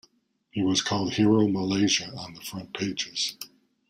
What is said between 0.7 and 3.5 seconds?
called Hero Malaysia on the front pages.